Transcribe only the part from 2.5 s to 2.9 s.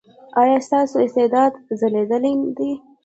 دی؟